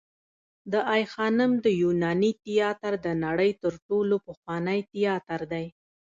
د 0.71 0.73
آی 0.93 1.03
خانم 1.13 1.51
د 1.65 1.67
یوناني 1.83 2.31
تیاتر 2.43 2.93
د 3.05 3.07
نړۍ 3.25 3.51
تر 3.63 3.73
ټولو 3.87 4.15
پخوانی 4.27 4.79
تیاتر 4.93 5.39
دی 5.53 5.65